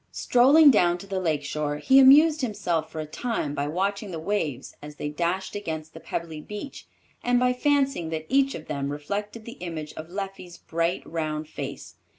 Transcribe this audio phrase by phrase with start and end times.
[0.11, 4.17] Strolling down to the lake shore, he amused himself for a time by watching the
[4.17, 6.87] waves as they dashed against the pebbly beach,
[7.23, 11.97] and by fancying that each of them reflected the image of Leffie's bright, round face.